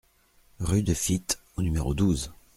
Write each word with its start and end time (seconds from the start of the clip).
Rue 0.59 0.81
de 0.81 0.95
Fitte 0.95 1.37
au 1.57 1.61
numéro 1.61 1.93
douze 1.93 2.33